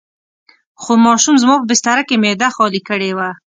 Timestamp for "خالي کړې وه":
2.55-3.29